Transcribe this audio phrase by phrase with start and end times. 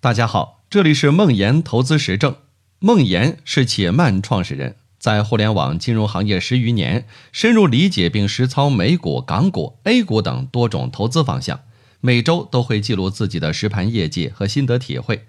[0.00, 2.36] 大家好，这里是梦岩投资实证。
[2.78, 11.62] 梦岩是且慢创始人，在互联网金融行业十余年，深入理解并实操美股、港股、A 股等多种投资方向。
[12.00, 15.26] 每周都会记录自己的实盘业绩和心得体会。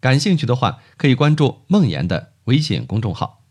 [0.00, 3.46] 感兴趣的话，可以关注梦岩的微信公众号。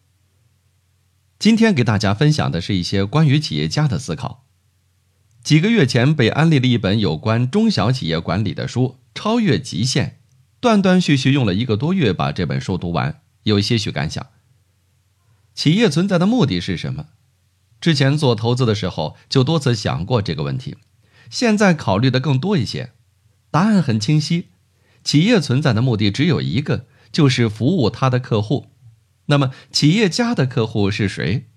[1.39, 4.45] 今天给大家分享的是一些关于企业家的思考。
[5.43, 10.07] 几个月前被安利了一本有关中小企业管理的书《超越极限》。
[10.59, 14.27] 断断续续用了一个多月把这本书读完，有些许感想。
[15.53, 17.07] 企业存在的目的是什么？
[17.79, 20.75] 之前做投资的时候就多次想过这个问题，
[21.29, 22.91] 现在考虑的更多一些。
[23.51, 24.49] 答案很清晰：
[25.03, 28.67] 企业存在的目的只有一个，就是服务他的客户。
[29.27, 31.47] 那么，企业家的客户是谁？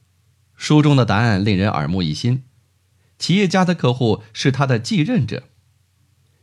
[0.57, 2.45] 书中的答案令人耳目一新：
[3.19, 5.49] 企业家的客户是他的继任者。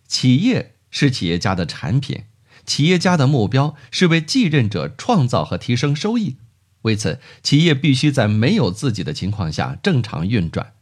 [0.07, 2.25] 企业是企业家的产品。
[2.69, 6.35] 企业家的目标是为继任者创造和提升收益，
[6.83, 10.73] 为此，企业必须在没有自己的情况下正常运转。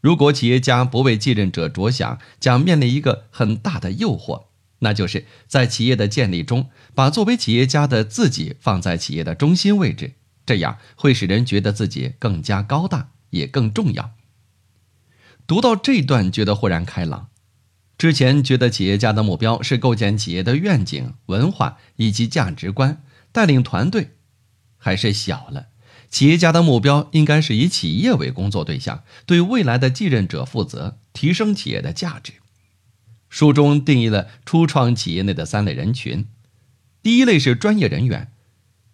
[0.00, 4.46] 如果企业家不为继任者着想，将面临一个很大的诱惑，
[4.80, 10.14] 那就是在企业的建立中，把作为企业家的自己放在企业的中心位置，
[10.44, 14.10] 这样会使人觉得自己更加高大，也更重要。
[15.46, 17.28] 读到这段，觉得豁然开朗。
[17.98, 24.12] 之前觉得企业家的目标是构建企业的愿景、文化以及价值观，带领团队，
[24.76, 25.66] 还是小了。
[26.10, 32.34] 企业家的目标应该是以企业为工作对象，对未来的继任者负责，提升企业的价值。
[33.30, 36.26] 书中定义了初创企业内的三类人群：
[37.02, 38.32] 第一类是专业人员，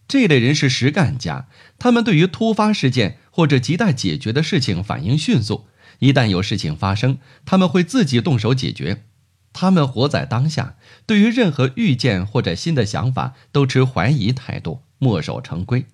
[0.06, 5.66] 这类人是实干家，他们对于突发事件或者亟待解决的事情反应迅速。
[5.98, 9.04] 一旦有事情发生，他们会自己动手解决。
[9.52, 15.86] 他们活在当下，对于任何预见或者新的想法都持怀疑态度，墨守成规。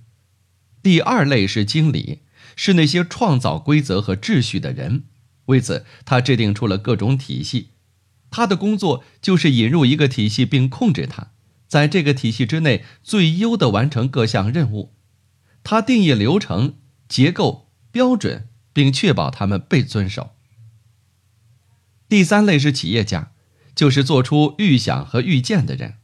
[0.83, 2.21] 第二类是经理，
[2.57, 5.05] 是那些创造规则和秩序的人。
[5.47, 7.70] 为此，他制定出了各种体系。
[8.31, 11.29] 他的工作就是引入一个体系并控制它，
[11.69, 14.93] 在这个体系之内最优的完成各项任务。
[15.63, 16.75] 他定义流程、
[17.09, 18.48] 结构、标准。
[18.74, 20.33] 并确保他们被遵守。
[22.07, 23.33] 第三类是企业家，
[23.74, 25.95] 就是做出预想和预见的人，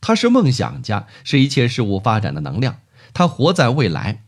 [0.00, 2.80] 他是梦想家，是一切事物发展的能量，
[3.12, 4.24] 他活在未来。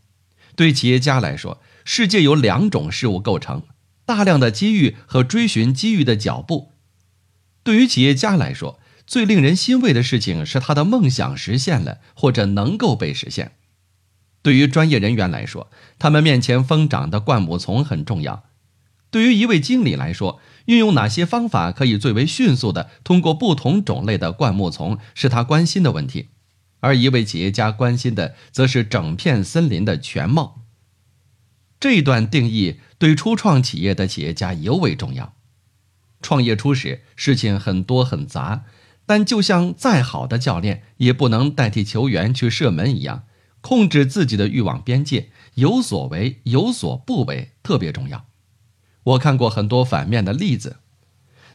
[0.55, 3.63] 对企业家来说，世界由两种事物构成：
[4.05, 6.73] 大量的机遇和追寻机遇的脚步。
[7.63, 13.53] 对于企业家来说，最令人欣慰的事情是他的梦想实现了，或者能够被实现。
[14.47, 15.69] 对于专业人员来说，
[15.99, 18.43] 他们面前疯长的灌木丛很重要；
[19.11, 26.27] 对于一位经理来说，运用哪些方法可以最为迅速地通过不同种类的灌木丛，是他关心的问题；
[26.79, 30.61] 而一位企业家关心的，则是整片森林的全貌。
[31.77, 35.33] 这段定义对初创企业的企业家尤为重要。
[36.21, 38.63] 创业初始，事情很多很杂，
[39.05, 43.25] 但就像再好的教练，也不能代替球员去射门一样。
[43.61, 48.25] 控制自己的欲望边界，有所为有所不为特别重要。
[49.03, 50.77] 我看过很多反面的例子。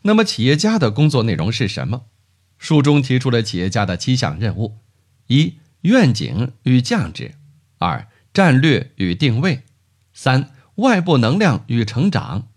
[0.02, 2.06] 那么，企业家的工作内容是什么？
[2.58, 4.78] 书中提出了企业家的七项任务：
[5.28, 7.32] 一、愿景与价值；
[7.78, 9.62] 二、战略与定位；
[10.12, 12.48] 三、外部能量与成长。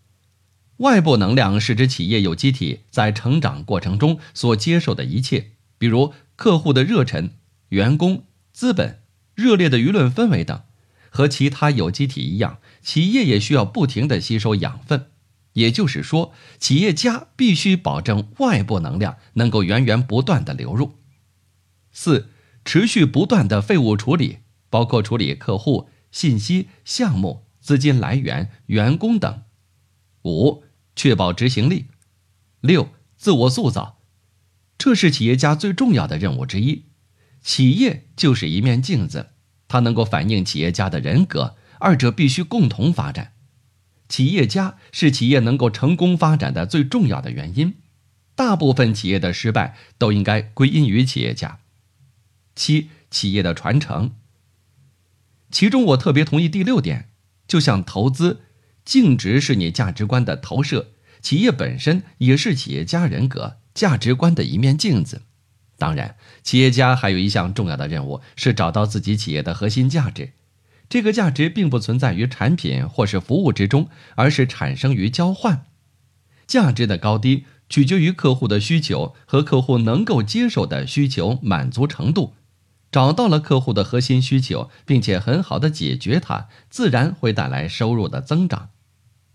[0.78, 7.32] 外部能量是指企业有机体在成长过程中所接受的一切，比如客户的热忱、
[7.70, 9.02] 员工、资本。
[9.36, 10.64] 热烈的舆论氛围等，
[11.10, 15.12] 和其他有机体一样，企业也需要不停地吸收养分。
[15.54, 20.96] 也就是说，企业家必须保证外部能量能够源源不断地流入。
[21.92, 22.30] 四、
[22.66, 29.44] 持续不断的废物处理，包括处理客户、信息、项目、资金来源、员工等。
[30.24, 30.64] 五、
[30.94, 31.86] 确保执行力。
[32.60, 34.00] 六、自我塑造，
[34.78, 36.84] 这是企业家最重要的任务之一。
[37.46, 39.30] 企业就是一面镜子，
[39.68, 43.34] 它能够反映企业家的人格，二者必须共同发展。
[44.10, 47.76] 企业家是企业能够成功发展的最重要的原因，
[48.34, 51.60] 大部分企业的失败都应该归因于企业家。
[52.56, 54.14] 七、企业的传承，
[55.52, 57.10] 其中我特别同意第六点，
[57.48, 58.42] 就像投资，
[58.84, 65.22] 净值是你价值观的投射，企业本身也是企业家人格、价值观的一面镜子。
[65.78, 70.32] 当然，企业家还有一项重要的任务是找到自己企业的核心价值。
[70.88, 75.66] 这个价值并不存在于产品或是服务之中，而是产生于交换。
[76.48, 82.36] 价值的高低取决于客户的需求和客户能够接受的需求满足程度。
[82.92, 88.70] 找到了客户的核心需求，并且很好的解决它，自然会带来收入的增长。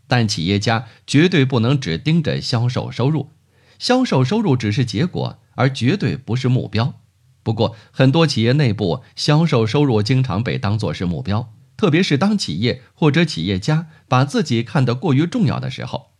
[0.06, 3.30] 但企业家绝对不能只盯着销售收入，
[3.78, 7.02] 销售收入只是结果，而绝对不是目标。
[7.42, 16.12] 不过，很多企业内部销售收入经常被当作是目标，特别是当企业或者企业家把自己看得过于重要的时候。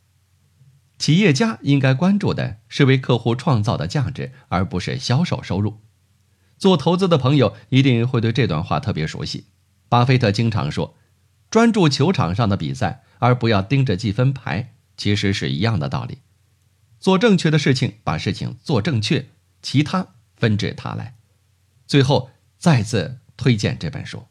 [0.99, 5.79] 企业家应该关注的是为客户创造的价值，而不是销售收入。
[6.59, 9.47] 做投资的朋友一定会对这段话特别熟悉。
[9.89, 10.95] 巴菲特经常说
[11.51, 16.19] ：“专注球场上的比赛，而不要盯着记分牌。”其实是一样的道理。
[17.00, 19.26] 做正确的事情，把事情做正确，
[19.61, 20.06] 其他。
[20.37, 21.17] 分至他来，
[21.87, 24.26] 最后再次推荐这本书。